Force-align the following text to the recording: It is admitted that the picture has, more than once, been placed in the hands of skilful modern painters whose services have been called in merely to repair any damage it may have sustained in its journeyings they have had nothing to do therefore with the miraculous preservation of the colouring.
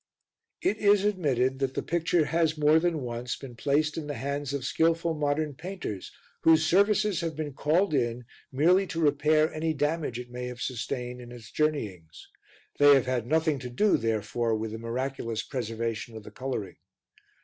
It 0.63 0.77
is 0.77 1.03
admitted 1.05 1.59
that 1.59 1.75
the 1.75 1.83
picture 1.83 2.25
has, 2.25 2.57
more 2.57 2.79
than 2.79 3.01
once, 3.03 3.35
been 3.35 3.55
placed 3.55 3.97
in 3.99 4.07
the 4.07 4.15
hands 4.15 4.51
of 4.51 4.65
skilful 4.65 5.13
modern 5.13 5.53
painters 5.53 6.11
whose 6.41 6.65
services 6.65 7.21
have 7.21 7.35
been 7.35 7.53
called 7.53 7.93
in 7.93 8.25
merely 8.51 8.87
to 8.87 8.99
repair 8.99 9.53
any 9.53 9.75
damage 9.75 10.17
it 10.17 10.31
may 10.31 10.47
have 10.47 10.59
sustained 10.59 11.21
in 11.21 11.31
its 11.31 11.51
journeyings 11.51 12.29
they 12.79 12.95
have 12.95 13.05
had 13.05 13.27
nothing 13.27 13.59
to 13.59 13.69
do 13.69 13.95
therefore 13.95 14.55
with 14.55 14.71
the 14.71 14.79
miraculous 14.79 15.43
preservation 15.43 16.17
of 16.17 16.23
the 16.23 16.31
colouring. 16.31 16.77